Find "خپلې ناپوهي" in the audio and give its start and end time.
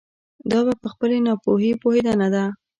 0.93-1.71